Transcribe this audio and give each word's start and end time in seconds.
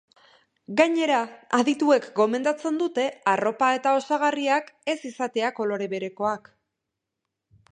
Gainera, 0.79 1.17
adituek 1.57 2.07
gomendatzen 2.19 2.79
dute 2.83 3.05
arropa 3.33 3.69
eta 3.81 3.93
osagarriak 3.99 4.73
ez 4.95 4.99
izatea 5.11 5.53
kolore 5.61 5.91
berekoak. 5.93 6.51